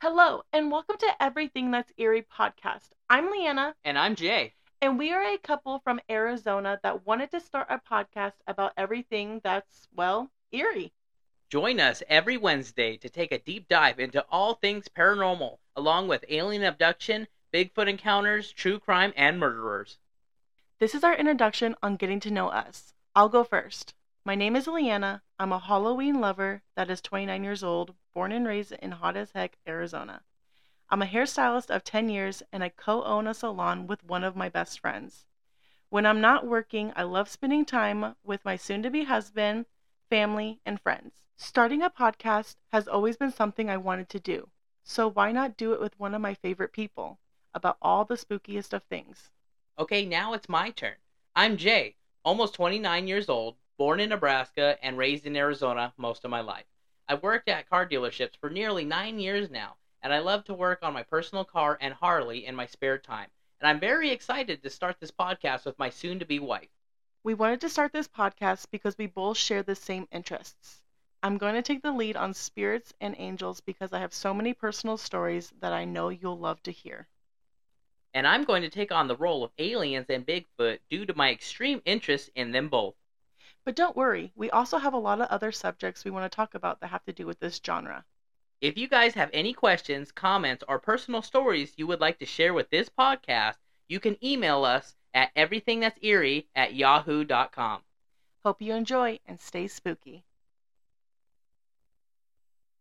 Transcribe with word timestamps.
Hello, 0.00 0.42
and 0.52 0.70
welcome 0.70 0.96
to 0.98 1.22
Everything 1.22 1.70
That's 1.70 1.92
Eerie 1.98 2.22
podcast. 2.34 2.88
I'm 3.10 3.30
Leanna, 3.30 3.74
And 3.84 3.98
I'm 3.98 4.14
Jay. 4.14 4.54
and 4.80 4.98
we 4.98 5.12
are 5.12 5.22
a 5.22 5.36
couple 5.38 5.78
from 5.80 6.00
Arizona 6.10 6.80
that 6.82 7.06
wanted 7.06 7.30
to 7.32 7.40
start 7.40 7.66
a 7.68 7.78
podcast 7.78 8.32
about 8.46 8.72
everything 8.78 9.40
that's, 9.44 9.88
well, 9.94 10.30
eerie. 10.52 10.92
Join 11.50 11.80
us 11.80 12.02
every 12.08 12.36
Wednesday 12.38 12.96
to 12.96 13.08
take 13.10 13.30
a 13.32 13.38
deep 13.38 13.68
dive 13.68 13.98
into 14.00 14.24
all 14.30 14.54
things 14.54 14.88
paranormal, 14.88 15.58
along 15.76 16.08
with 16.08 16.24
alien 16.28 16.64
abduction, 16.64 17.26
Bigfoot 17.52 17.88
encounters, 17.88 18.52
true 18.52 18.78
crime, 18.78 19.12
and 19.16 19.38
murderers. 19.38 19.98
This 20.78 20.94
is 20.94 21.04
our 21.04 21.14
introduction 21.14 21.74
on 21.82 21.96
getting 21.96 22.20
to 22.20 22.30
know 22.30 22.48
us. 22.48 22.94
I'll 23.14 23.28
go 23.28 23.44
first. 23.44 23.92
My 24.24 24.34
name 24.34 24.54
is 24.56 24.66
Leanna. 24.66 25.22
I'm 25.40 25.52
a 25.52 25.58
Halloween 25.58 26.20
lover 26.20 26.60
that 26.74 26.90
is 26.90 27.00
29 27.00 27.42
years 27.42 27.64
old, 27.64 27.94
born 28.12 28.30
and 28.30 28.46
raised 28.46 28.72
in 28.72 28.90
hot 28.90 29.16
as 29.16 29.30
heck, 29.30 29.56
Arizona. 29.66 30.20
I'm 30.90 31.00
a 31.00 31.06
hairstylist 31.06 31.74
of 31.74 31.82
10 31.82 32.10
years 32.10 32.42
and 32.52 32.62
I 32.62 32.68
co 32.68 33.02
own 33.04 33.26
a 33.26 33.32
salon 33.32 33.86
with 33.86 34.04
one 34.04 34.22
of 34.22 34.36
my 34.36 34.50
best 34.50 34.78
friends. 34.78 35.24
When 35.88 36.04
I'm 36.04 36.20
not 36.20 36.46
working, 36.46 36.92
I 36.94 37.04
love 37.04 37.30
spending 37.30 37.64
time 37.64 38.16
with 38.22 38.44
my 38.44 38.56
soon 38.56 38.82
to 38.82 38.90
be 38.90 39.04
husband, 39.04 39.64
family, 40.10 40.60
and 40.66 40.78
friends. 40.78 41.22
Starting 41.38 41.80
a 41.80 41.88
podcast 41.88 42.56
has 42.70 42.86
always 42.86 43.16
been 43.16 43.32
something 43.32 43.70
I 43.70 43.78
wanted 43.78 44.10
to 44.10 44.20
do, 44.20 44.50
so 44.84 45.08
why 45.08 45.32
not 45.32 45.56
do 45.56 45.72
it 45.72 45.80
with 45.80 45.98
one 45.98 46.14
of 46.14 46.20
my 46.20 46.34
favorite 46.34 46.74
people 46.74 47.18
about 47.54 47.78
all 47.80 48.04
the 48.04 48.16
spookiest 48.16 48.74
of 48.74 48.82
things? 48.82 49.30
Okay, 49.78 50.04
now 50.04 50.34
it's 50.34 50.50
my 50.50 50.68
turn. 50.68 50.96
I'm 51.34 51.56
Jay, 51.56 51.96
almost 52.26 52.52
29 52.52 53.08
years 53.08 53.30
old, 53.30 53.56
born 53.80 54.00
in 54.00 54.10
Nebraska 54.10 54.78
and 54.84 54.98
raised 54.98 55.26
in 55.26 55.36
Arizona 55.36 55.94
most 55.98 56.24
of 56.24 56.30
my 56.30 56.42
life. 56.42 56.66
I've 57.08 57.24
worked 57.24 57.48
at 57.48 57.68
car 57.70 57.88
dealerships 57.88 58.36
for 58.38 58.50
nearly 58.50 58.84
nine 58.84 59.18
years 59.18 59.50
now, 59.50 59.78
and 60.02 60.14
I 60.14 60.20
love 60.20 60.44
to 60.46 60.54
work 60.54 60.80
on 60.84 60.94
my 60.94 61.04
personal 61.04 61.44
car 61.44 61.78
and 61.80 61.94
Harley 61.94 62.46
in 62.46 62.54
my 62.56 62.66
spare 62.66 62.98
time. 62.98 63.30
And 63.60 63.68
I'm 63.68 63.80
very 63.80 64.10
excited 64.10 64.62
to 64.62 64.70
start 64.70 65.00
this 65.00 65.12
podcast 65.12 65.66
with 65.66 65.78
my 65.78 65.90
soon 65.90 66.20
to 66.20 66.26
be 66.26 66.40
wife. 66.40 66.70
We 67.24 67.34
wanted 67.34 67.62
to 67.62 67.70
start 67.70 67.92
this 67.92 68.08
podcast 68.08 68.70
because 68.70 68.98
we 68.98 69.06
both 69.06 69.38
share 69.38 69.62
the 69.62 69.74
same 69.76 70.08
interests. 70.12 70.82
I'm 71.22 71.38
going 71.38 71.54
to 71.54 71.62
take 71.62 71.82
the 71.82 71.92
lead 71.92 72.16
on 72.16 72.34
spirits 72.34 72.94
and 73.00 73.16
angels 73.18 73.60
because 73.60 73.92
I 73.92 74.00
have 74.00 74.14
so 74.14 74.34
many 74.34 74.54
personal 74.54 74.98
stories 74.98 75.52
that 75.60 75.72
I 75.72 75.86
know 75.86 76.10
you'll 76.10 76.38
love 76.38 76.62
to 76.64 76.72
hear. 76.72 77.08
and 78.14 78.26
I'm 78.26 78.44
going 78.44 78.62
to 78.62 78.70
take 78.70 78.92
on 78.92 79.08
the 79.08 79.16
role 79.16 79.44
of 79.44 79.52
aliens 79.58 80.06
and 80.10 80.26
Bigfoot 80.26 80.80
due 80.90 81.06
to 81.06 81.14
my 81.14 81.30
extreme 81.30 81.82
interest 81.84 82.30
in 82.34 82.52
them 82.52 82.68
both. 82.68 82.94
But 83.64 83.76
don't 83.76 83.96
worry, 83.96 84.32
we 84.34 84.50
also 84.50 84.78
have 84.78 84.94
a 84.94 84.98
lot 84.98 85.20
of 85.20 85.28
other 85.28 85.52
subjects 85.52 86.04
we 86.04 86.10
want 86.10 86.30
to 86.30 86.34
talk 86.34 86.54
about 86.54 86.80
that 86.80 86.88
have 86.88 87.04
to 87.04 87.12
do 87.12 87.26
with 87.26 87.40
this 87.40 87.60
genre. 87.64 88.04
If 88.60 88.76
you 88.76 88.88
guys 88.88 89.14
have 89.14 89.30
any 89.32 89.52
questions, 89.52 90.12
comments, 90.12 90.64
or 90.68 90.78
personal 90.78 91.22
stories 91.22 91.74
you 91.76 91.86
would 91.86 92.00
like 92.00 92.18
to 92.18 92.26
share 92.26 92.54
with 92.54 92.70
this 92.70 92.88
podcast, 92.88 93.56
you 93.88 94.00
can 94.00 94.22
email 94.24 94.64
us 94.64 94.96
at 95.14 95.34
everythingthat'serie 95.34 96.46
at 96.54 96.74
yahoo.com. 96.74 97.82
Hope 98.42 98.62
you 98.62 98.74
enjoy 98.74 99.18
and 99.26 99.40
stay 99.40 99.68
spooky. 99.68 100.24